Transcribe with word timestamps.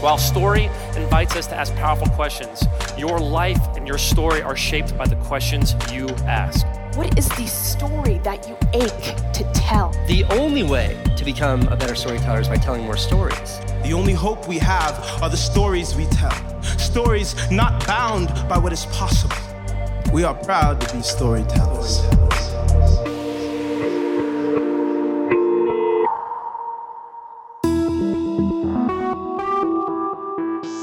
While 0.00 0.16
story 0.16 0.70
invites 0.96 1.36
us 1.36 1.46
to 1.48 1.54
ask 1.54 1.74
powerful 1.74 2.08
questions, 2.08 2.64
your 2.96 3.18
life 3.18 3.60
and 3.76 3.86
your 3.86 3.98
story 3.98 4.40
are 4.40 4.56
shaped 4.56 4.96
by 4.96 5.06
the 5.06 5.16
questions 5.16 5.74
you 5.92 6.08
ask. 6.24 6.66
What 6.96 7.18
is 7.18 7.28
the 7.28 7.46
story 7.46 8.16
that 8.24 8.48
you 8.48 8.56
ache 8.72 9.14
to 9.34 9.44
tell? 9.52 9.90
The 10.06 10.24
only 10.30 10.62
way 10.62 10.96
to 11.18 11.24
become 11.24 11.68
a 11.68 11.76
better 11.76 11.94
storyteller 11.94 12.40
is 12.40 12.48
by 12.48 12.56
telling 12.56 12.82
more 12.84 12.96
stories. 12.96 13.58
The 13.84 13.92
only 13.92 14.14
hope 14.14 14.48
we 14.48 14.56
have 14.56 14.94
are 15.22 15.28
the 15.28 15.36
stories 15.36 15.94
we 15.94 16.06
tell. 16.06 16.62
Stories 16.62 17.34
not 17.50 17.86
bound 17.86 18.28
by 18.48 18.56
what 18.56 18.72
is 18.72 18.86
possible. 18.86 19.36
We 20.14 20.24
are 20.24 20.34
proud 20.34 20.80
to 20.80 20.96
be 20.96 21.02
storytellers. 21.02 22.00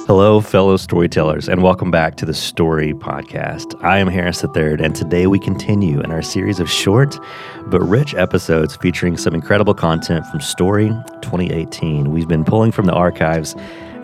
Hello, 0.08 0.40
fellow 0.40 0.78
storytellers, 0.78 1.50
and 1.50 1.62
welcome 1.62 1.92
back 1.92 2.16
to 2.16 2.26
the 2.26 2.34
Story 2.34 2.94
Podcast. 2.94 3.78
I 3.84 3.98
am 3.98 4.08
Harris 4.08 4.42
III, 4.42 4.78
and 4.80 4.96
today 4.96 5.28
we 5.28 5.38
continue 5.38 6.00
in 6.00 6.12
our 6.12 6.22
series 6.22 6.62
of 6.62 6.72
short 6.72 7.20
but 7.66 7.82
rich 7.82 8.16
episodes 8.16 8.78
featuring 8.78 9.18
some 9.18 9.36
incredible 9.36 9.74
content 9.74 10.26
from 10.28 10.40
Story 10.40 10.88
2018. 11.22 12.10
We've 12.10 12.28
been 12.28 12.46
pulling 12.46 12.72
from 12.72 12.86
the 12.86 12.94
archives, 12.94 13.54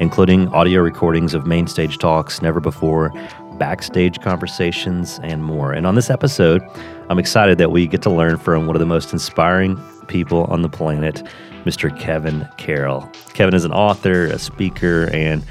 including 0.02 0.49
audio 0.49 0.81
recordings 0.81 1.34
of 1.34 1.47
main 1.47 1.67
stage 1.67 1.99
talks, 1.99 2.41
never 2.41 2.59
before, 2.59 3.09
backstage 3.58 4.20
conversations, 4.20 5.22
and 5.23 5.41
more. 5.41 5.72
And 5.72 5.88
on 5.88 5.95
this 5.95 6.09
episode, 6.09 6.61
I'm 7.09 7.17
excited 7.17 7.58
that 7.59 7.72
we 7.72 7.88
get 7.88 8.02
to 8.02 8.09
learn 8.09 8.35
from 8.39 8.67
one 8.67 8.75
of 8.75 8.81
the 8.81 8.85
most 8.85 9.13
inspiring 9.13 9.81
people 10.08 10.44
on 10.49 10.63
the 10.63 10.70
planet, 10.70 11.23
Mr. 11.64 11.97
Kevin 11.97 12.45
Carroll. 12.58 13.09
Kevin 13.33 13.53
is 13.53 13.64
an 13.64 13.72
author, 13.72 14.25
a 14.25 14.38
speaker, 14.38 15.09
and 15.14 15.42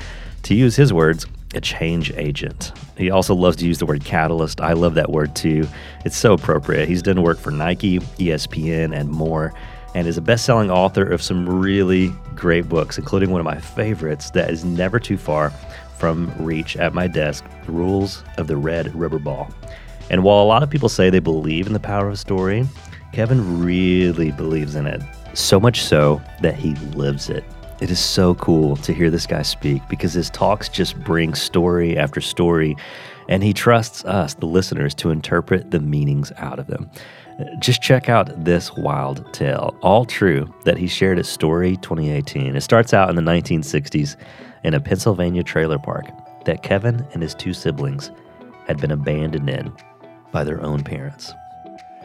to 0.45 0.55
use 0.55 0.77
his 0.77 0.93
words, 0.93 1.27
a 1.55 1.61
change 1.61 2.13
agent. 2.17 2.73
He 2.97 3.11
also 3.11 3.35
loves 3.35 3.57
to 3.59 3.67
use 3.67 3.79
the 3.79 3.87
word 3.87 4.05
catalyst. 4.05 4.61
I 4.61 4.73
love 4.73 4.95
that 4.95 5.11
word 5.11 5.35
too. 5.37 5.67
It's 6.05 6.17
so 6.17 6.35
appropriate. 6.35 6.89
He's 6.89 7.03
done 7.03 7.23
work 7.23 7.39
for 7.39 7.51
Nike, 7.51 7.99
ESPN, 7.99 8.97
and 8.97 9.11
more, 9.11 9.53
and 9.95 10.07
is 10.07 10.17
a 10.17 10.23
best 10.23 10.45
selling 10.45 10.71
author 10.71 11.05
of 11.05 11.23
some 11.23 11.49
really 11.49 12.09
great 12.35 12.69
books, 12.69 12.99
including 12.99 13.31
one 13.31 13.41
of 13.41 13.45
my 13.45 13.59
favorites 13.59 14.31
that 14.31 14.51
is 14.51 14.65
never 14.65 14.99
too 14.99 15.19
far 15.19 15.51
from 15.99 16.33
reach 16.39 16.77
at 16.77 16.95
my 16.95 17.07
desk 17.07 17.45
The 17.67 17.73
Rules 17.73 18.25
of 18.39 18.47
the 18.47 18.57
Red 18.57 18.95
Rubber 18.95 19.19
Ball. 19.19 19.49
And 20.11 20.25
while 20.25 20.43
a 20.43 20.45
lot 20.45 20.63
of 20.63 20.71
people 20.71 20.89
say 20.89 21.11
they 21.11 21.21
believe 21.21 21.67
in 21.67 21.73
the 21.73 21.81
power 21.81 22.09
of 22.09 22.19
story, 22.19 22.67
Kevin 23.13 23.63
really 23.65 24.33
believes 24.33 24.75
in 24.75 24.87
it. 24.87 25.03
So 25.35 25.61
much 25.61 25.83
so 25.83 26.21
that 26.41 26.55
he 26.55 26.75
lives 26.97 27.31
it. 27.31 27.45
It 27.83 27.91
is 27.91 27.99
so 27.99 28.37
cool 28.37 28.77
to 28.77 28.93
hear 28.93 29.11
this 29.11 29.27
guy 29.27 29.43
speak 29.43 29.83
because 29.89 30.13
his 30.13 30.31
talks 30.31 30.69
just 30.69 30.97
bring 31.03 31.35
story 31.35 31.99
after 31.99 32.21
story, 32.21 32.77
and 33.29 33.43
he 33.43 33.53
trusts 33.53 34.05
us, 34.05 34.35
the 34.35 34.47
listeners, 34.47 34.95
to 34.95 35.11
interpret 35.11 35.73
the 35.73 35.81
meanings 35.81 36.31
out 36.37 36.61
of 36.61 36.69
them. 36.69 36.89
Just 37.59 37.83
check 37.83 38.09
out 38.09 38.45
this 38.45 38.73
wild 38.77 39.35
tale, 39.35 39.77
all 39.83 40.05
true, 40.05 40.55
that 40.65 40.79
he 40.79 40.87
shared 40.87 41.19
at 41.19 41.27
Story 41.27 41.77
2018. 41.79 42.55
It 42.55 42.61
starts 42.61 42.95
out 42.95 43.11
in 43.11 43.17
the 43.17 43.23
1960s 43.23 44.15
in 44.63 44.75
a 44.75 44.81
Pennsylvania 44.81 45.43
trailer 45.43 45.81
park 45.81 46.07
that 46.45 46.63
Kevin 46.63 47.05
and 47.15 47.21
his 47.21 47.35
two 47.35 47.53
siblings 47.53 48.13
had 48.69 48.81
been 48.81 48.93
abandoned 48.93 49.51
in 49.51 49.73
by 50.31 50.45
their 50.45 50.63
own 50.63 50.85
parents 50.85 51.35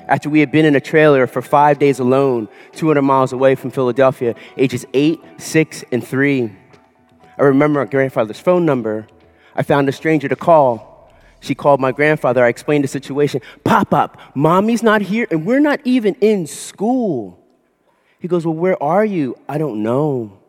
after 0.07 0.29
we 0.29 0.39
had 0.39 0.51
been 0.51 0.65
in 0.65 0.75
a 0.75 0.79
trailer 0.79 1.27
for 1.27 1.41
five 1.41 1.79
days 1.79 1.99
alone, 1.99 2.47
200 2.73 3.01
miles 3.01 3.33
away 3.33 3.55
from 3.55 3.71
Philadelphia, 3.71 4.35
ages 4.55 4.85
eight, 4.93 5.21
six, 5.37 5.83
and 5.91 6.05
three. 6.05 6.55
I 7.37 7.43
remember 7.43 7.81
my 7.81 7.89
grandfather's 7.89 8.39
phone 8.39 8.65
number. 8.65 9.07
I 9.55 9.63
found 9.63 9.89
a 9.89 9.91
stranger 9.91 10.29
to 10.29 10.35
call. 10.35 11.11
She 11.39 11.53
called 11.53 11.79
my 11.79 11.91
grandfather. 11.91 12.43
I 12.43 12.47
explained 12.47 12.83
the 12.83 12.87
situation. 12.87 13.41
Pop 13.63 13.93
up, 13.93 14.19
mommy's 14.33 14.81
not 14.81 15.01
here, 15.01 15.27
and 15.29 15.45
we're 15.45 15.59
not 15.59 15.81
even 15.83 16.15
in 16.15 16.47
school. 16.47 17.43
He 18.19 18.27
goes, 18.27 18.45
Well, 18.45 18.55
where 18.55 18.81
are 18.81 19.05
you? 19.05 19.37
I 19.47 19.57
don't 19.57 19.83
know. 19.83 20.39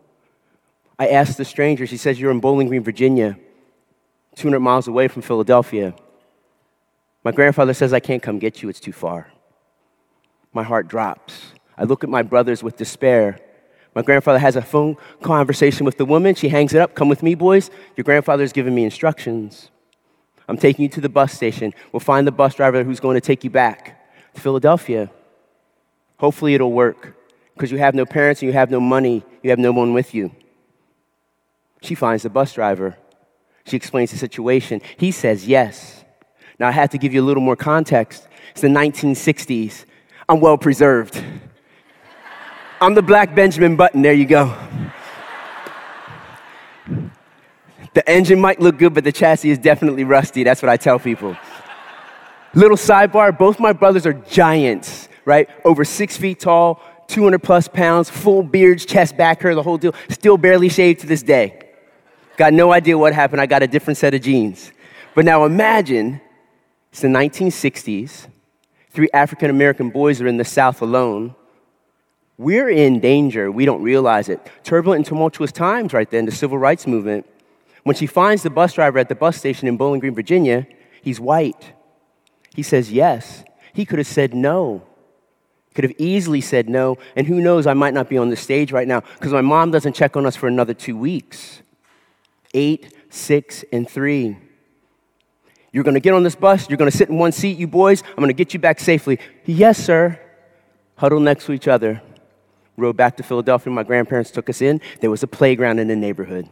I 0.99 1.09
asked 1.09 1.37
the 1.37 1.44
stranger. 1.44 1.87
She 1.87 1.97
says, 1.97 2.19
You're 2.19 2.31
in 2.31 2.41
Bowling 2.41 2.69
Green, 2.69 2.82
Virginia, 2.82 3.38
200 4.37 4.61
miles 4.61 4.88
away 4.88 5.09
from 5.09 5.22
Philadelphia. 5.22 5.94
My 7.25 7.32
grandfather 7.32 7.75
says, 7.75 7.93
I 7.93 8.00
can't 8.00 8.22
come 8.22 8.38
get 8.38 8.62
you, 8.62 8.69
it's 8.69 8.81
too 8.81 8.93
far 8.93 9.31
my 10.53 10.62
heart 10.62 10.88
drops. 10.88 11.53
I 11.76 11.84
look 11.84 12.03
at 12.03 12.10
my 12.10 12.22
brothers 12.22 12.62
with 12.62 12.76
despair. 12.76 13.38
My 13.94 14.03
grandfather 14.03 14.38
has 14.38 14.56
a 14.56 14.62
phone 14.62 14.97
conversation 15.22 15.84
with 15.84 15.97
the 15.97 16.04
woman. 16.04 16.34
She 16.34 16.48
hangs 16.48 16.75
it 16.75 16.81
up. 16.81 16.94
Come 16.94 17.09
with 17.09 17.22
me, 17.22 17.34
boys. 17.34 17.70
Your 17.97 18.04
grandfather's 18.04 18.53
giving 18.53 18.75
me 18.75 18.84
instructions. 18.84 19.70
I'm 20.48 20.56
taking 20.56 20.84
you 20.84 20.88
to 20.91 21.00
the 21.00 21.08
bus 21.08 21.32
station. 21.32 21.75
We'll 21.92 22.00
find 22.00 22.26
the 22.26 22.32
bus 22.32 22.54
driver 22.54 22.82
who's 22.82 23.00
going 23.00 23.14
to 23.16 23.20
take 23.20 23.44
you 23.44 23.50
back 23.50 24.00
to 24.34 24.41
Philadelphia. 24.41 25.10
Hopefully, 26.19 26.54
it'll 26.54 26.72
work 26.72 27.16
because 27.54 27.70
you 27.70 27.78
have 27.78 27.94
no 27.94 28.06
parents 28.06 28.41
and 28.41 28.47
you 28.47 28.53
have 28.54 28.70
no 28.70 28.81
money. 28.81 29.25
You 29.42 29.50
have 29.50 29.58
no 29.58 29.72
one 29.72 29.92
with 29.92 30.14
you. 30.14 30.31
She 31.82 31.94
finds 31.94 32.22
the 32.22 32.31
bus 32.31 32.53
driver. 32.54 32.97
She 33.66 33.76
explains 33.76 34.10
the 34.10 34.19
situation. 34.19 34.81
He 34.97 35.10
says 35.12 35.47
yes. 35.47 36.04
Now, 36.58 36.69
I 36.69 36.72
have 36.72 36.91
to 36.91 36.98
give 36.98 37.12
you 37.12 37.22
a 37.22 37.26
little 37.26 37.42
more 37.42 37.56
context. 37.56 38.26
It's 38.53 38.62
the 38.62 38.69
1960s. 38.69 39.84
I'm 40.31 40.41
well 40.41 40.59
preserved. 40.59 41.25
I'm 42.83 42.94
the 42.94 43.03
black 43.03 43.34
Benjamin 43.34 43.77
Button. 43.77 44.03
There 44.03 44.12
you 44.12 44.27
go. 44.27 44.55
The 47.94 48.09
engine 48.09 48.38
might 48.38 48.61
look 48.61 48.77
good, 48.77 48.93
but 48.93 49.05
the 49.05 49.11
chassis 49.11 49.50
is 49.50 49.59
definitely 49.59 50.05
rusty. 50.05 50.44
That's 50.44 50.61
what 50.61 50.69
I 50.69 50.77
tell 50.77 50.99
people. 50.99 51.34
Little 52.55 52.77
sidebar 52.77 53.37
both 53.37 53.59
my 53.59 53.72
brothers 53.72 54.05
are 54.05 54.12
giants, 54.12 55.09
right? 55.25 55.49
Over 55.65 55.84
six 55.84 56.17
feet 56.19 56.41
tall, 56.41 56.83
200 57.06 57.43
plus 57.43 57.67
pounds, 57.67 58.11
full 58.11 58.43
beards, 58.43 58.84
chest, 58.84 59.17
back 59.17 59.41
hair, 59.41 59.55
the 59.55 59.62
whole 59.62 59.78
deal. 59.78 59.94
Still 60.11 60.37
barely 60.37 60.69
shaved 60.69 61.00
to 61.00 61.06
this 61.06 61.22
day. 61.22 61.59
Got 62.37 62.53
no 62.53 62.71
idea 62.71 62.99
what 62.99 63.15
happened. 63.15 63.41
I 63.41 63.47
got 63.47 63.62
a 63.62 63.67
different 63.67 63.97
set 63.97 64.12
of 64.12 64.21
genes. 64.21 64.72
But 65.15 65.25
now 65.25 65.44
imagine 65.47 66.21
it's 66.93 67.00
the 67.00 67.09
1960s 67.09 68.27
three 68.98 69.09
African 69.14 69.48
American 69.48 69.91
boys 69.91 70.20
are 70.20 70.26
in 70.26 70.38
the 70.38 70.44
South 70.44 70.82
alone. 70.82 71.36
We're 72.36 72.69
in 72.69 72.98
danger. 72.98 73.48
We 73.48 73.64
don't 73.64 73.81
realize 73.81 74.28
it. 74.28 74.44
Turbulent 74.64 74.98
and 74.98 75.06
tumultuous 75.06 75.53
times 75.53 75.92
right 75.92 76.10
then, 76.10 76.26
the 76.26 76.32
civil 76.32 76.59
rights 76.59 76.84
movement. 76.84 77.25
When 77.84 77.94
she 77.94 78.08
finds 78.08 78.42
the 78.42 78.50
bus 78.50 78.72
driver 78.72 78.98
at 78.98 79.08
the 79.08 79.14
bus 79.14 79.37
station 79.37 79.69
in 79.69 79.76
Bowling 79.76 80.00
Green, 80.00 80.16
Virginia, 80.16 80.66
he's 81.00 81.20
white. 81.20 81.75
He 82.56 82.64
says 82.64 82.91
yes. 82.91 83.44
He 83.72 83.87
could 83.87 84.00
have 84.00 84.08
said 84.08 84.34
no. 84.34 84.82
Could 85.76 85.84
have 85.84 85.94
easily 85.97 86.41
said 86.41 86.69
no. 86.69 86.97
And 87.14 87.25
who 87.25 87.41
knows, 87.41 87.69
I 87.69 87.75
might 87.75 87.94
not 87.94 88.08
be 88.08 88.19
on 88.19 88.31
the 88.31 88.37
stage 88.37 88.72
right 88.72 88.88
now 88.88 89.03
because 89.14 89.32
my 89.32 89.42
mom 89.42 89.70
doesn't 89.70 89.92
check 89.92 90.16
on 90.16 90.26
us 90.26 90.34
for 90.34 90.48
another 90.48 90.75
two 90.75 90.97
weeks. 90.97 91.62
Eight, 92.53 92.92
six, 93.10 93.64
and 93.72 93.88
three. 93.88 94.38
You're 95.78 95.84
going 95.84 95.94
to 95.94 96.00
get 96.00 96.12
on 96.12 96.25
this 96.25 96.34
bus. 96.34 96.69
You're 96.69 96.77
going 96.77 96.91
to 96.91 96.97
sit 96.97 97.09
in 97.09 97.19
one 97.19 97.31
seat, 97.31 97.56
you 97.56 97.69
boys. 97.69 98.03
I'm 98.03 98.16
going 98.16 98.31
to 98.31 98.34
get 98.34 98.53
you 98.53 98.59
back 98.59 98.81
safely. 98.81 99.21
Yes, 99.44 99.78
sir. 99.78 100.19
Huddled 100.97 101.22
next 101.22 101.47
to 101.47 101.53
each 101.53 101.69
other. 101.69 102.03
Rode 102.77 102.97
back 102.97 103.16
to 103.19 103.22
Philadelphia. 103.22 103.72
My 103.72 103.84
grandparents 103.84 104.33
took 104.33 104.50
us 104.50 104.61
in. 104.61 104.81
There 105.00 105.09
was 105.09 105.22
a 105.22 105.28
playground 105.28 105.78
in 105.78 105.87
the 105.87 105.94
neighborhood. 105.94 106.49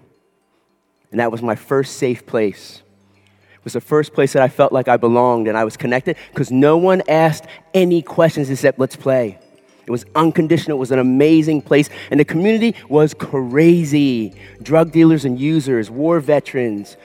And 1.11 1.19
that 1.19 1.33
was 1.33 1.43
my 1.43 1.57
first 1.57 1.97
safe 1.97 2.25
place. 2.25 2.83
It 3.17 3.65
was 3.65 3.73
the 3.73 3.81
first 3.81 4.15
place 4.15 4.33
that 4.35 4.43
I 4.43 4.49
felt 4.49 4.73
like 4.73 4.87
I 4.87 4.97
belonged 4.97 5.49
and 5.49 5.59
I 5.59 5.65
was 5.65 5.77
connected 5.77 6.17
because 6.31 6.53
no 6.53 6.77
one 6.77 7.03
asked 7.09 7.47
any 7.75 8.03
questions 8.03 8.49
except, 8.49 8.79
let's 8.79 8.95
play. 8.95 9.41
It 9.87 9.91
was 9.91 10.05
unconditional. 10.15 10.77
It 10.77 10.79
was 10.79 10.93
an 10.93 11.01
amazing 11.01 11.63
place. 11.63 11.91
And 12.13 12.21
the 12.21 12.25
community 12.25 12.77
was 12.89 13.13
crazy. 13.13 14.39
Drug 14.63 14.93
dealers 14.93 15.25
and 15.25 15.37
users, 15.37 15.91
war 15.91 16.21
veterans, 16.21 16.97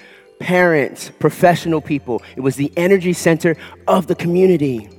parents, 0.42 1.12
professional 1.20 1.80
people. 1.82 2.22
It 2.36 2.42
was 2.42 2.56
the 2.56 2.72
energy 2.76 3.14
center 3.14 3.56
of 3.88 4.08
the 4.08 4.16
community. 4.16 4.90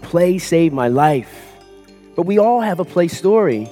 Play 0.00 0.38
saved 0.38 0.74
my 0.74 0.88
life. 0.88 1.56
But 2.14 2.22
we 2.22 2.38
all 2.38 2.60
have 2.60 2.80
a 2.80 2.84
play 2.84 3.08
story. 3.08 3.70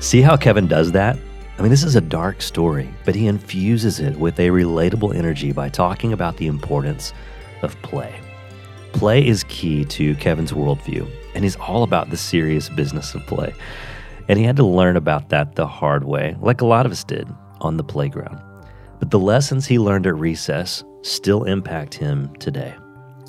See 0.00 0.20
how 0.20 0.36
Kevin 0.36 0.66
does 0.66 0.92
that? 0.92 1.16
I 1.56 1.62
mean, 1.62 1.70
this 1.70 1.84
is 1.84 1.94
a 1.94 2.00
dark 2.00 2.42
story, 2.42 2.92
but 3.04 3.14
he 3.14 3.28
infuses 3.28 4.00
it 4.00 4.16
with 4.16 4.40
a 4.40 4.48
relatable 4.48 5.14
energy 5.14 5.52
by 5.52 5.68
talking 5.68 6.12
about 6.12 6.36
the 6.38 6.48
importance 6.48 7.12
of 7.62 7.80
play. 7.82 8.12
Play 8.92 9.24
is 9.26 9.44
key 9.44 9.84
to 9.84 10.16
Kevin's 10.16 10.52
worldview, 10.52 11.08
and 11.34 11.44
he's 11.44 11.56
all 11.56 11.84
about 11.84 12.10
the 12.10 12.16
serious 12.16 12.68
business 12.68 13.14
of 13.14 13.24
play. 13.26 13.54
And 14.28 14.38
he 14.38 14.44
had 14.44 14.56
to 14.56 14.64
learn 14.66 14.96
about 14.96 15.28
that 15.30 15.56
the 15.56 15.66
hard 15.66 16.04
way, 16.04 16.36
like 16.40 16.60
a 16.60 16.66
lot 16.66 16.86
of 16.86 16.92
us 16.92 17.04
did 17.04 17.28
on 17.60 17.76
the 17.76 17.84
playground. 17.84 18.40
But 18.98 19.10
the 19.10 19.18
lessons 19.18 19.66
he 19.66 19.78
learned 19.78 20.06
at 20.06 20.14
recess 20.14 20.84
still 21.02 21.44
impact 21.44 21.94
him 21.94 22.34
today. 22.36 22.74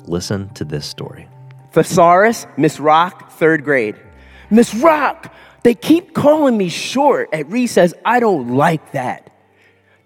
Listen 0.06 0.48
to 0.54 0.64
this 0.64 0.86
story. 0.86 1.28
Thesaurus, 1.72 2.46
Miss 2.56 2.78
Rock, 2.78 3.32
third 3.32 3.64
grade. 3.64 3.96
Miss 4.50 4.74
Rock, 4.74 5.34
They 5.64 5.74
keep 5.74 6.14
calling 6.14 6.56
me 6.56 6.68
short 6.68 7.30
at 7.32 7.50
recess. 7.50 7.94
I 8.04 8.20
don't 8.20 8.54
like 8.54 8.92
that. 8.92 9.30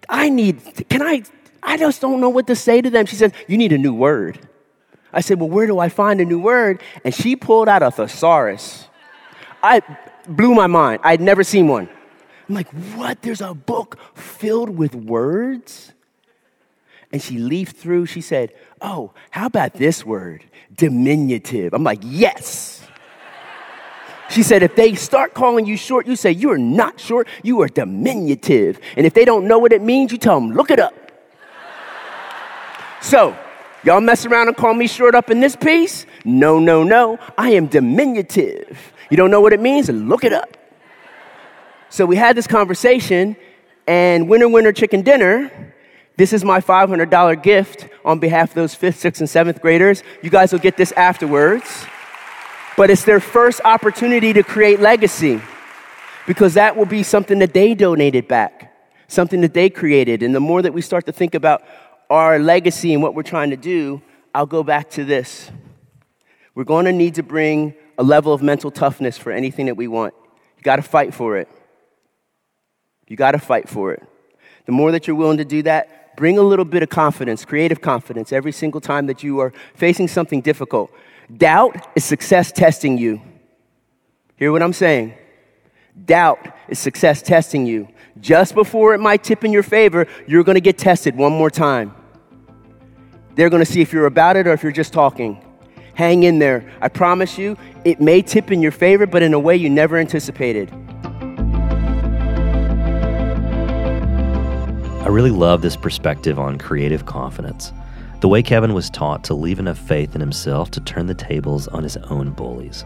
I 0.09 0.31
need, 0.31 0.89
can 0.89 1.03
I, 1.03 1.23
I 1.63 1.77
just 1.77 2.01
don't 2.01 2.21
know 2.21 2.31
what 2.31 2.47
to 2.47 2.57
say 2.57 2.81
to 2.81 2.89
them. 2.89 3.05
She 3.07 3.17
says, 3.17 3.33
You 3.47 3.59
need 3.59 3.73
a 3.73 3.79
new 3.79 3.93
word. 3.93 4.49
I 5.13 5.21
said, 5.21 5.41
Well, 5.41 5.51
where 5.51 5.67
do 5.67 5.79
I 5.79 5.89
find 5.89 6.21
a 6.21 6.25
new 6.25 6.39
word? 6.39 6.83
And 7.05 7.15
she 7.15 7.37
pulled 7.37 7.69
out 7.69 7.83
a 7.83 7.91
thesaurus. 7.91 8.87
I 9.63 9.83
blew 10.29 10.55
my 10.55 10.67
mind. 10.67 11.01
I'd 11.05 11.21
never 11.21 11.43
seen 11.43 11.69
one. 11.69 11.89
I'm 12.49 12.55
like, 12.55 12.69
What? 12.95 13.23
There's 13.23 13.41
a 13.41 13.55
book 13.55 13.99
filled 14.15 14.71
with 14.71 14.95
words? 14.95 15.93
And 17.13 17.23
she 17.23 17.39
leafed 17.39 17.77
through. 17.77 18.07
She 18.07 18.21
said, 18.21 18.53
Oh, 18.81 19.13
how 19.31 19.47
about 19.47 19.75
this 19.75 20.05
word? 20.05 20.45
Diminutive. 20.75 21.73
I'm 21.75 21.85
like, 21.85 22.01
Yes. 22.03 22.75
She 24.31 24.43
said, 24.43 24.63
if 24.63 24.77
they 24.77 24.95
start 24.95 25.33
calling 25.33 25.65
you 25.65 25.79
short, 25.79 26.07
you 26.07 26.15
say, 26.15 26.31
You 26.33 26.51
are 26.51 26.59
not 26.59 27.01
short, 27.01 27.29
you 27.43 27.63
are 27.63 27.69
diminutive. 27.69 28.79
And 28.97 29.07
if 29.07 29.15
they 29.15 29.25
don't 29.25 29.49
know 29.49 29.59
what 29.59 29.73
it 29.73 29.81
means, 29.81 30.13
you 30.13 30.19
tell 30.19 30.39
them, 30.39 30.53
Look 30.53 30.71
it 30.71 30.79
up. 30.79 30.95
so, 33.01 33.37
y'all 33.85 34.01
mess 34.01 34.27
around 34.27 34.49
and 34.49 34.57
call 34.57 34.75
me 34.75 34.87
short 34.87 35.15
up 35.15 35.31
in 35.31 35.41
this 35.41 35.57
piece? 35.57 36.07
No, 36.25 36.59
no, 36.59 36.83
no. 36.83 37.19
I 37.37 37.51
am 37.51 37.67
diminutive. 37.67 38.93
You 39.11 39.17
don't 39.17 39.31
know 39.31 39.41
what 39.41 39.53
it 39.53 39.61
means? 39.61 39.89
Look 39.89 40.25
it 40.25 40.33
up. 40.33 40.57
So, 41.91 42.05
we 42.05 42.17
had 42.17 42.37
this 42.37 42.47
conversation, 42.47 43.37
and 43.87 44.29
winner, 44.29 44.49
winner, 44.49 44.73
chicken 44.73 45.03
dinner. 45.03 45.75
This 46.17 46.33
is 46.33 46.45
my 46.45 46.61
$500 46.61 47.43
gift 47.43 47.89
on 48.05 48.19
behalf 48.19 48.51
of 48.51 48.55
those 48.57 48.75
fifth, 48.75 48.99
sixth, 48.99 49.21
and 49.21 49.31
seventh 49.31 49.63
graders. 49.63 50.03
You 50.23 50.31
guys 50.31 50.53
will 50.53 50.59
get 50.59 50.77
this 50.77 50.93
afterwards 50.93 51.87
but 52.79 52.91
it's 52.91 53.03
their 53.03 53.19
first 53.19 53.61
opportunity 53.65 54.33
to 54.33 54.45
create 54.45 54.79
legacy 54.79 55.41
because 56.29 56.55
that 56.55 56.77
will 56.77 56.87
be 56.87 57.03
something 57.03 57.41
that 57.41 57.53
they 57.53 57.75
donated 57.75 58.29
back, 58.29 58.73
something 59.09 59.41
that 59.41 59.53
they 59.53 59.69
created. 59.69 60.23
And 60.23 60.33
the 60.33 60.39
more 60.39 60.63
that 60.63 60.73
we 60.73 60.81
start 60.81 61.05
to 61.07 61.13
think 61.13 61.35
about 61.35 61.65
our 62.11 62.39
legacy 62.39 62.93
and 62.93 63.03
what 63.03 63.15
we're 63.15 63.23
trying 63.23 63.51
to 63.51 63.57
do, 63.57 64.03
I'll 64.35 64.47
go 64.47 64.63
back 64.63 64.91
to 64.91 65.05
this. 65.05 65.51
We're 66.55 66.65
going 66.65 66.87
to 66.87 66.93
need 66.93 67.17
to 67.17 67.23
bring 67.23 67.75
a 67.99 68.03
level 68.03 68.33
of 68.33 68.43
mental 68.43 68.71
toughness 68.71 69.19
for 69.19 69.33
anything 69.33 69.67
that 69.67 69.77
we 69.77 69.89
want. 69.89 70.15
You 70.57 70.63
got 70.63 70.77
to 70.77 70.83
fight 70.83 71.15
for 71.15 71.37
it. 71.37 71.49
You 73.07 73.17
got 73.17 73.33
to 73.33 73.39
fight 73.39 73.69
for 73.69 73.93
it. 73.93 74.03
The 74.67 74.73
more 74.73 74.93
that 74.93 75.07
you're 75.07 75.17
willing 75.17 75.39
to 75.39 75.45
do 75.45 75.63
that, 75.63 76.17
bring 76.17 76.39
a 76.39 76.43
little 76.43 76.65
bit 76.65 76.83
of 76.83 76.89
confidence, 76.89 77.45
creative 77.45 77.81
confidence, 77.81 78.33
every 78.33 78.53
single 78.53 78.81
time 78.81 79.07
that 79.07 79.23
you 79.23 79.39
are 79.41 79.53
facing 79.75 80.09
something 80.09 80.41
difficult. 80.41 80.91
Doubt 81.35 81.89
is 81.95 82.05
success 82.05 82.53
testing 82.53 82.99
you. 82.99 83.21
Hear 84.37 84.53
what 84.53 84.63
I'm 84.63 84.73
saying? 84.73 85.15
Doubt 86.05 86.39
is 86.69 86.79
success 86.79 87.23
testing 87.23 87.67
you. 87.67 87.89
Just 88.21 88.55
before 88.55 88.95
it 88.95 88.99
might 88.99 89.25
tip 89.25 89.45
in 89.45 89.53
your 89.53 89.63
favor, 89.63 90.07
you're 90.27 90.45
going 90.45 90.55
to 90.55 90.61
get 90.61 90.79
tested 90.79 91.17
one 91.17 91.33
more 91.33 91.51
time. 91.51 91.95
They're 93.35 93.51
going 93.51 93.65
to 93.65 93.71
see 93.71 93.81
if 93.81 93.93
you're 93.93 94.07
about 94.07 94.37
it 94.37 94.47
or 94.47 94.53
if 94.53 94.63
you're 94.63 94.73
just 94.73 94.93
talking. 94.93 95.43
Hang 95.95 96.23
in 96.23 96.39
there. 96.39 96.71
I 96.81 96.89
promise 96.89 97.39
you, 97.39 97.57
it 97.85 98.01
may 98.01 98.23
tip 98.23 98.51
in 98.51 98.63
your 98.63 98.73
favor, 98.73 99.07
but 99.07 99.23
in 99.23 99.35
a 99.35 99.39
way 99.39 99.57
you 99.57 99.69
never 99.69 99.97
anticipated. 99.97 100.71
I 105.03 105.11
really 105.11 105.31
love 105.31 105.63
this 105.63 105.77
perspective 105.77 106.39
on 106.39 106.59
creative 106.59 107.07
confidence. 107.07 107.73
The 108.21 108.29
way 108.29 108.43
Kevin 108.43 108.75
was 108.75 108.91
taught 108.91 109.25
to 109.25 109.35
leave 109.35 109.59
enough 109.59 109.79
faith 109.79 110.15
in 110.15 110.21
himself 110.21 110.71
to 110.73 110.81
turn 110.81 111.07
the 111.07 111.15
tables 111.15 111.69
on 111.69 111.83
his 111.83 111.97
own 111.97 112.33
bullies. 112.33 112.85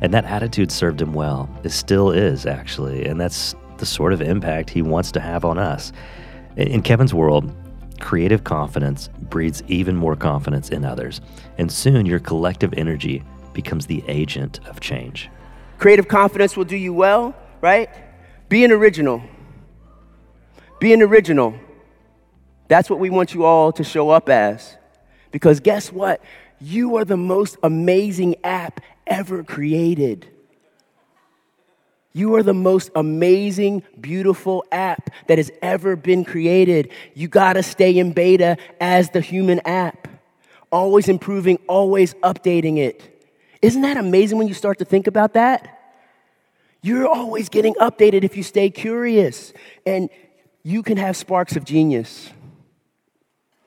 And 0.00 0.12
that 0.12 0.24
attitude 0.24 0.70
served 0.70 1.00
him 1.00 1.14
well. 1.14 1.48
It 1.64 1.70
still 1.70 2.10
is, 2.10 2.46
actually. 2.46 3.06
And 3.06 3.20
that's 3.20 3.54
the 3.78 3.86
sort 3.86 4.12
of 4.12 4.22
impact 4.22 4.70
he 4.70 4.82
wants 4.82 5.10
to 5.12 5.20
have 5.20 5.44
on 5.44 5.58
us. 5.58 5.92
In 6.56 6.82
Kevin's 6.82 7.14
world, 7.14 7.50
creative 8.00 8.44
confidence 8.44 9.08
breeds 9.30 9.62
even 9.68 9.96
more 9.96 10.16
confidence 10.16 10.68
in 10.70 10.84
others. 10.84 11.20
And 11.58 11.70
soon 11.70 12.06
your 12.06 12.18
collective 12.18 12.74
energy 12.74 13.22
becomes 13.52 13.86
the 13.86 14.02
agent 14.08 14.60
of 14.66 14.80
change. 14.80 15.30
Creative 15.78 16.08
confidence 16.08 16.56
will 16.56 16.64
do 16.64 16.76
you 16.76 16.92
well, 16.92 17.34
right? 17.60 17.88
Be 18.48 18.64
an 18.64 18.72
original. 18.72 19.22
Be 20.80 20.92
an 20.92 21.02
original. 21.02 21.54
That's 22.68 22.90
what 22.90 22.98
we 22.98 23.10
want 23.10 23.34
you 23.34 23.44
all 23.44 23.72
to 23.72 23.84
show 23.84 24.10
up 24.10 24.28
as. 24.28 24.76
Because 25.30 25.60
guess 25.60 25.92
what? 25.92 26.22
You 26.60 26.96
are 26.96 27.04
the 27.04 27.16
most 27.16 27.56
amazing 27.62 28.36
app 28.44 28.80
ever 29.06 29.42
created. 29.42 30.28
You 32.16 32.36
are 32.36 32.44
the 32.44 32.54
most 32.54 32.90
amazing, 32.94 33.82
beautiful 34.00 34.64
app 34.70 35.10
that 35.26 35.38
has 35.38 35.50
ever 35.60 35.96
been 35.96 36.24
created. 36.24 36.90
You 37.12 37.26
gotta 37.26 37.62
stay 37.62 37.98
in 37.98 38.12
beta 38.12 38.56
as 38.80 39.10
the 39.10 39.20
human 39.20 39.60
app, 39.66 40.06
always 40.70 41.08
improving, 41.08 41.58
always 41.66 42.14
updating 42.14 42.78
it. 42.78 43.10
Isn't 43.60 43.82
that 43.82 43.96
amazing 43.96 44.38
when 44.38 44.46
you 44.46 44.54
start 44.54 44.78
to 44.78 44.84
think 44.84 45.08
about 45.08 45.34
that? 45.34 45.80
You're 46.82 47.08
always 47.08 47.48
getting 47.48 47.74
updated 47.74 48.22
if 48.22 48.36
you 48.36 48.44
stay 48.44 48.70
curious, 48.70 49.52
and 49.84 50.08
you 50.62 50.84
can 50.84 50.98
have 50.98 51.16
sparks 51.16 51.56
of 51.56 51.64
genius. 51.64 52.30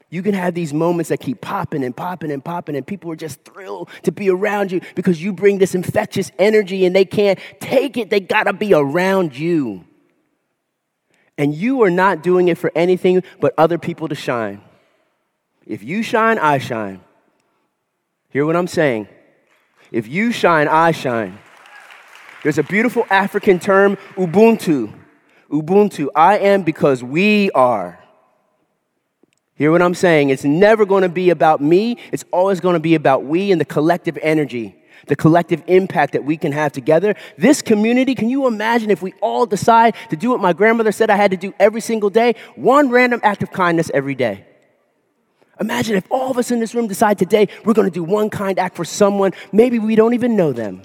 You 0.09 0.24
can 0.24 0.33
have 0.33 0.54
these 0.54 0.74
moments 0.74 1.09
that 1.09 1.19
keep 1.19 1.42
popping 1.42 1.83
and 1.83 1.95
popping 1.95 2.31
and 2.31 2.44
popping, 2.44 2.75
and 2.75 2.88
people 2.88 3.12
are 3.12 3.15
just 3.15 3.44
thrilled 3.44 3.89
to 4.04 4.12
be 4.12 4.30
around 4.30 4.71
you 4.71 4.80
because 4.95 5.21
you 5.21 5.33
bring 5.33 5.57
this 5.57 5.75
infectious 5.75 6.31
energy 6.39 6.86
and 6.86 6.95
they 6.95 7.04
can't 7.04 7.39
take 7.59 7.98
it. 7.98 8.09
They 8.09 8.21
gotta 8.21 8.54
be 8.54 8.74
around 8.74 9.38
you. 9.38 9.83
And 11.38 11.54
you 11.54 11.83
are 11.83 11.89
not 11.89 12.24
doing 12.24 12.48
it 12.48 12.57
for 12.57 12.71
anything 12.74 13.21
but 13.42 13.54
other 13.57 13.77
people 13.77 14.07
to 14.07 14.15
shine. 14.15 14.62
If 15.65 15.83
you 15.83 16.01
shine, 16.01 16.39
I 16.39 16.57
shine. 16.57 17.01
Hear 18.30 18.45
what 18.45 18.56
I'm 18.56 18.68
saying? 18.68 19.07
If 19.92 20.07
you 20.07 20.31
shine, 20.31 20.68
I 20.68 20.92
shine. 20.92 21.38
There's 22.44 22.57
a 22.57 22.63
beautiful 22.63 23.06
African 23.10 23.60
term, 23.60 23.98
Ubuntu. 24.15 24.94
Ubuntu. 25.50 26.07
I 26.15 26.39
am 26.39 26.63
because 26.63 27.03
we 27.03 27.51
are. 27.51 28.00
Hear 29.57 29.71
what 29.71 29.81
I'm 29.81 29.95
saying? 29.95 30.30
It's 30.30 30.44
never 30.44 30.86
going 30.86 31.01
to 31.01 31.09
be 31.09 31.31
about 31.31 31.62
me. 31.62 31.98
It's 32.12 32.24
always 32.31 32.59
going 32.59 32.75
to 32.75 32.80
be 32.80 32.94
about 32.94 33.24
we 33.24 33.51
and 33.51 33.59
the 33.59 33.65
collective 33.65 34.17
energy, 34.22 34.75
the 35.08 35.15
collective 35.15 35.63
impact 35.65 36.13
that 36.13 36.24
we 36.24 36.38
can 36.38 36.51
have 36.51 36.72
together. 36.72 37.15
This 37.39 37.63
community, 37.63 38.13
can 38.13 38.29
you 38.29 38.46
imagine 38.46 38.91
if 38.91 39.01
we 39.01 39.13
all 39.20 39.48
decide 39.48 39.96
to 40.12 40.15
do 40.15 40.29
what 40.29 40.39
my 40.41 40.53
grandmother 40.53 40.91
said 40.91 41.10
I 41.10 41.15
had 41.15 41.32
to 41.32 41.38
do 41.38 41.55
every 41.60 41.82
single 41.82 42.12
day? 42.12 42.36
One 42.55 42.91
random 42.91 43.20
act 43.24 43.41
of 43.41 43.51
kindness 43.51 43.89
every 43.96 44.13
day. 44.13 44.46
Imagine 45.60 45.96
if 45.96 46.05
all 46.12 46.29
of 46.29 46.38
us 46.38 46.51
in 46.51 46.60
this 46.60 46.75
room 46.75 46.88
decide 46.88 47.17
today 47.17 47.48
we're 47.65 47.74
going 47.74 47.89
to 47.89 47.93
do 47.93 48.03
one 48.03 48.29
kind 48.29 48.60
act 48.60 48.75
for 48.75 48.86
someone, 48.86 49.32
maybe 49.51 49.79
we 49.79 49.96
don't 49.96 50.13
even 50.13 50.36
know 50.36 50.53
them. 50.53 50.84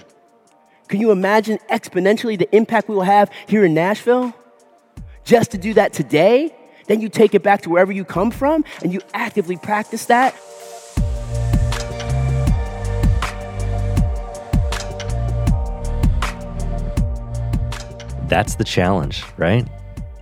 Can 0.87 0.99
you 0.99 1.11
imagine 1.11 1.59
exponentially 1.69 2.39
the 2.39 2.53
impact 2.55 2.89
we 2.89 2.95
will 2.95 3.03
have 3.03 3.29
here 3.47 3.63
in 3.65 3.75
Nashville? 3.75 4.33
Just 5.23 5.51
to 5.51 5.59
do 5.59 5.75
that 5.75 5.93
today? 5.93 6.55
Then 6.85 7.01
you 7.01 7.09
take 7.09 7.33
it 7.35 7.43
back 7.43 7.61
to 7.61 7.69
wherever 7.69 7.91
you 7.91 8.05
come 8.05 8.31
from 8.31 8.65
and 8.81 8.93
you 8.93 9.01
actively 9.13 9.57
practice 9.57 10.05
that. 10.05 10.35
That's 18.27 18.55
the 18.55 18.63
challenge, 18.63 19.23
right? 19.37 19.67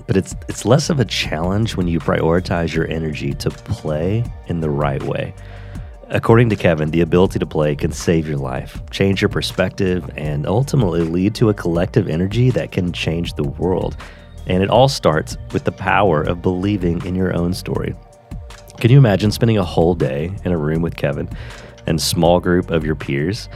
But 0.05 0.17
it's 0.17 0.35
it's 0.49 0.65
less 0.65 0.89
of 0.89 0.99
a 0.99 1.05
challenge 1.05 1.77
when 1.77 1.87
you 1.87 1.99
prioritize 1.99 2.73
your 2.73 2.85
energy 2.87 3.33
to 3.35 3.49
play 3.49 4.25
in 4.47 4.59
the 4.59 4.69
right 4.69 5.01
way. 5.03 5.33
According 6.09 6.49
to 6.49 6.57
Kevin, 6.57 6.91
the 6.91 6.99
ability 6.99 7.39
to 7.39 7.45
play 7.45 7.73
can 7.73 7.93
save 7.93 8.27
your 8.27 8.37
life, 8.37 8.81
change 8.91 9.21
your 9.21 9.29
perspective, 9.29 10.09
and 10.17 10.45
ultimately 10.45 11.03
lead 11.03 11.35
to 11.35 11.47
a 11.47 11.53
collective 11.53 12.09
energy 12.09 12.49
that 12.49 12.73
can 12.73 12.91
change 12.91 13.35
the 13.35 13.45
world. 13.45 13.95
And 14.47 14.63
it 14.63 14.69
all 14.69 14.87
starts 14.87 15.37
with 15.53 15.63
the 15.63 15.71
power 15.71 16.21
of 16.21 16.41
believing 16.41 17.05
in 17.05 17.15
your 17.15 17.35
own 17.35 17.53
story. 17.53 17.95
Can 18.79 18.91
you 18.91 18.97
imagine 18.97 19.31
spending 19.31 19.57
a 19.57 19.63
whole 19.63 19.93
day 19.93 20.31
in 20.43 20.51
a 20.51 20.57
room 20.57 20.81
with 20.81 20.95
Kevin 20.95 21.29
and 21.85 22.01
small 22.01 22.39
group 22.39 22.71
of 22.71 22.83
your 22.83 22.95
peers? 22.95 23.47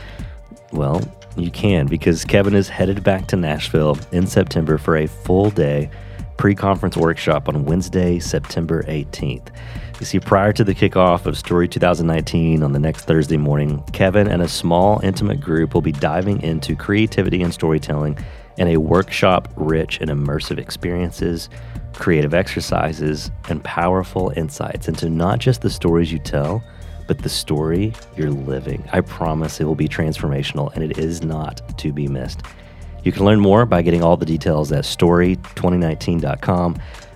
Well, 0.72 1.02
you 1.36 1.52
can 1.52 1.88
because 1.88 2.26
Kevin 2.26 2.54
is 2.54 2.70
headed 2.70 3.04
back 3.04 3.28
to 3.28 3.36
Nashville 3.36 3.98
in 4.12 4.28
September 4.28 4.78
for 4.78 4.98
a 4.98 5.08
full 5.08 5.50
day 5.50 5.90
pre 6.38 6.56
conference 6.56 6.98
workshop 6.98 7.48
on 7.48 7.66
Wednesday, 7.66 8.20
September 8.20 8.84
18th. 8.84 9.50
You 10.00 10.06
see, 10.06 10.20
prior 10.20 10.52
to 10.54 10.64
the 10.64 10.76
kickoff 10.76 11.26
of 11.26 11.38
Story 11.38 11.68
2019 11.68 12.64
on 12.64 12.74
the 12.74 12.80
next 12.80 13.06
Thursday 13.06 13.38
morning, 13.38 13.82
Kevin 13.94 14.28
and 14.28 14.42
a 14.42 14.48
small, 14.48 15.00
intimate 15.04 15.40
group 15.40 15.74
will 15.74 15.82
be 15.82 15.94
diving 15.94 16.42
into 16.42 16.76
creativity 16.76 17.42
and 17.42 17.54
storytelling 17.54 18.18
in 18.58 18.68
a 18.68 18.78
workshop 18.78 19.48
rich 19.56 20.00
in 20.02 20.10
immersive 20.10 20.58
experiences, 20.58 21.50
creative 21.94 22.34
exercises, 22.34 23.32
and 23.50 23.64
powerful 23.64 24.34
insights 24.36 24.90
into 24.90 25.10
not 25.10 25.40
just 25.40 25.62
the 25.62 25.70
stories 25.70 26.12
you 26.12 26.20
tell, 26.20 26.62
but 27.08 27.20
the 27.20 27.30
story 27.30 27.94
you're 28.18 28.32
living. 28.32 28.84
I 28.92 29.02
promise 29.02 29.62
it 29.62 29.66
will 29.66 29.76
be 29.76 29.88
transformational 29.88 30.74
and 30.74 30.84
it 30.84 30.98
is 30.98 31.22
not 31.22 31.78
to 31.78 31.94
be 31.94 32.08
missed. 32.08 32.42
You 33.06 33.12
can 33.12 33.24
learn 33.24 33.40
more 33.40 33.68
by 33.68 33.84
getting 33.84 34.02
all 34.02 34.18
the 34.18 34.26
details 34.26 34.72
at 34.72 34.84
story2019.com. 34.84 36.76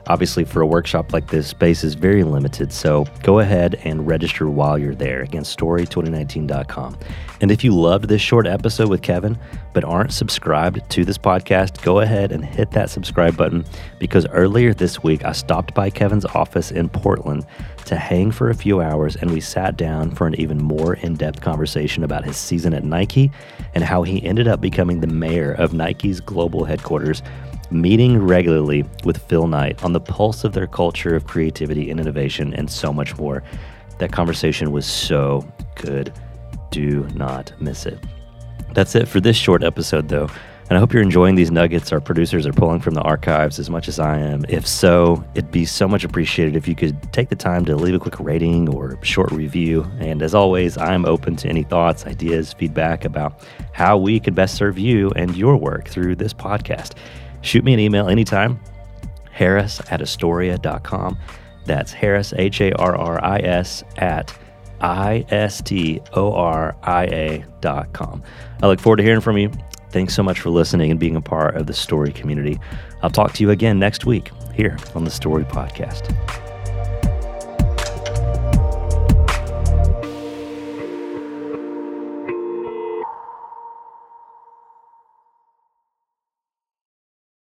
Obviously, 0.10 0.44
for 0.44 0.62
a 0.62 0.66
workshop 0.66 1.14
like 1.14 1.28
this, 1.28 1.48
space 1.48 1.84
is 1.84 1.94
very 1.94 2.24
limited, 2.24 2.74
so 2.74 3.06
go 3.22 3.40
ahead 3.40 3.80
and 3.84 4.08
register 4.08 4.50
while 4.50 4.76
you're 4.76 4.96
there. 4.96 5.22
Again, 5.22 5.44
story2019.com. 5.44 6.98
And 7.42 7.52
if 7.52 7.64
you 7.64 7.76
loved 7.76 8.10
this 8.10 8.22
short 8.22 8.48
episode 8.48 8.90
with 8.90 9.04
Kevin, 9.04 9.38
but 9.74 9.84
aren't 9.84 10.12
subscribed 10.12 10.82
to 10.90 11.06
this 11.06 11.18
podcast, 11.20 11.84
go 11.84 12.00
ahead 12.00 12.32
and 12.32 12.44
hit 12.44 12.72
that 12.72 12.90
subscribe 12.90 13.38
button 13.38 13.64
because 14.00 14.26
earlier 14.28 14.74
this 14.74 15.04
week 15.04 15.24
I 15.24 15.32
stopped 15.32 15.76
by 15.76 15.92
Kevin's 15.92 16.26
office 16.26 16.72
in 16.72 16.90
Portland 16.90 17.46
to 17.86 17.96
hang 17.96 18.32
for 18.32 18.50
a 18.50 18.56
few 18.56 18.82
hours 18.82 19.16
and 19.16 19.32
we 19.32 19.40
sat 19.40 19.78
down 19.78 20.12
for 20.12 20.28
an 20.28 20.40
even 20.40 20.58
more 20.58 20.96
in 20.96 21.16
depth 21.16 21.42
conversation 21.42 22.04
about 22.04 22.26
his 22.26 22.36
season 22.36 22.74
at 22.74 22.84
Nike 22.84 23.32
and 23.74 23.84
how 23.84 24.04
he 24.04 24.24
ended 24.24 24.48
up 24.48 24.60
becoming 24.60 25.00
the 25.00 25.08
mayor 25.08 25.54
of 25.54 25.74
Nike's 25.74 26.20
global 26.20 26.66
headquarters 26.66 27.22
meeting 27.72 28.18
regularly 28.18 28.84
with 29.04 29.18
Phil 29.18 29.48
Knight 29.48 29.84
on 29.84 29.94
the 29.94 30.00
pulse 30.00 30.44
of 30.44 30.54
their 30.54 30.68
culture 30.68 31.16
of 31.16 31.28
creativity 31.28 31.90
and 31.90 32.00
innovation, 32.00 32.54
and 32.54 32.70
so 32.70 32.92
much 32.92 33.18
more. 33.18 33.44
That 34.00 34.12
conversation 34.12 34.72
was 34.72 34.86
so 34.86 35.48
good. 35.76 36.14
Do 36.72 37.08
not 37.16 37.52
miss 37.60 37.86
it. 37.86 38.00
That's 38.74 38.96
it 38.96 39.08
for 39.08 39.20
this 39.20 39.36
short 39.36 39.64
episode, 39.64 40.08
though. 40.08 40.30
And 40.70 40.78
I 40.78 40.80
hope 40.80 40.94
you're 40.94 41.02
enjoying 41.02 41.34
these 41.34 41.50
nuggets 41.50 41.92
our 41.92 42.00
producers 42.00 42.46
are 42.46 42.54
pulling 42.54 42.80
from 42.80 42.94
the 42.94 43.02
archives 43.02 43.58
as 43.58 43.72
much 43.72 43.88
as 43.88 43.98
I 44.00 44.20
am. 44.20 44.46
If 44.48 44.68
so, 44.68 45.26
it'd 45.34 45.50
be 45.50 45.66
so 45.66 45.88
much 45.88 46.04
appreciated 46.04 46.56
if 46.56 46.68
you 46.68 46.76
could 46.76 47.12
take 47.12 47.30
the 47.30 47.36
time 47.36 47.66
to 47.66 47.76
leave 47.76 47.96
a 47.96 48.00
quick 48.00 48.20
rating 48.20 48.70
or 48.70 49.04
short 49.04 49.32
review. 49.32 49.90
And 49.98 50.22
as 50.22 50.36
always, 50.36 50.78
I'm 50.78 51.06
open 51.06 51.36
to 51.38 51.50
any 51.50 51.64
thoughts, 51.64 52.06
ideas, 52.06 52.54
feedback 52.54 53.04
about 53.04 53.42
how 53.74 53.98
we 53.98 54.20
could 54.20 54.36
best 54.36 54.56
serve 54.56 54.78
you 54.78 55.10
and 55.16 55.36
your 55.36 55.58
work 55.58 55.88
through 55.88 56.18
this 56.18 56.36
podcast. 56.36 56.94
Shoot 57.42 57.64
me 57.64 57.74
an 57.74 57.80
email 57.80 58.08
anytime, 58.10 58.60
harris 59.32 59.82
at 59.92 60.02
istoria.com. 60.02 61.18
That's 61.66 61.92
Harris, 61.94 62.34
H 62.36 62.62
A 62.62 62.72
R 62.74 62.96
R 62.96 63.24
I 63.24 63.40
S, 63.40 63.84
at 63.98 64.36
I 64.82 65.26
S 65.30 65.62
T 65.62 66.02
O 66.14 66.34
R 66.34 66.76
I 66.84 67.04
A 67.06 67.46
dot 67.62 67.94
com. 67.94 68.24
I 68.64 68.68
look 68.68 68.80
forward 68.80 68.98
to 68.98 69.04
hearing 69.04 69.22
from 69.22 69.38
you. 69.38 69.52
Thanks 69.92 70.14
so 70.16 70.24
much 70.24 70.40
for 70.40 70.50
listening 70.50 70.92
and 70.92 71.00
being 71.00 71.16
a 71.16 71.22
part 71.22 71.56
of 71.56 71.68
the 71.68 71.74
Story 71.74 72.12
community. 72.12 72.60
I'll 73.02 73.10
talk 73.10 73.34
to 73.34 73.44
you 73.44 73.52
again 73.52 73.80
next 73.80 74.06
week 74.06 74.32
here 74.54 74.78
on 74.96 75.04
the 75.04 75.12
Story 75.12 75.44
Podcast. 75.46 76.49